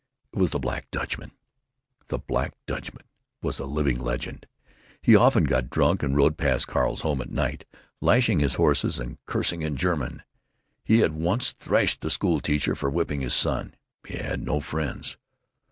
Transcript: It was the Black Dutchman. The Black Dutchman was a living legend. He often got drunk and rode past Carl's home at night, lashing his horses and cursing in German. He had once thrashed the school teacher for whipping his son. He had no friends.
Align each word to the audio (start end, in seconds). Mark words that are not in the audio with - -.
It 0.33 0.39
was 0.39 0.49
the 0.49 0.57
Black 0.57 0.89
Dutchman. 0.89 1.29
The 2.07 2.17
Black 2.17 2.55
Dutchman 2.65 3.05
was 3.43 3.59
a 3.59 3.67
living 3.67 3.99
legend. 3.99 4.47
He 4.99 5.15
often 5.15 5.43
got 5.43 5.69
drunk 5.69 6.01
and 6.01 6.17
rode 6.17 6.39
past 6.39 6.65
Carl's 6.67 7.01
home 7.01 7.21
at 7.21 7.29
night, 7.29 7.65
lashing 8.01 8.39
his 8.39 8.55
horses 8.55 8.97
and 8.99 9.23
cursing 9.27 9.61
in 9.61 9.75
German. 9.75 10.23
He 10.83 11.01
had 11.01 11.13
once 11.13 11.51
thrashed 11.51 12.01
the 12.01 12.09
school 12.09 12.39
teacher 12.39 12.73
for 12.73 12.89
whipping 12.89 13.21
his 13.21 13.35
son. 13.35 13.75
He 14.07 14.17
had 14.17 14.41
no 14.41 14.59
friends. 14.59 15.17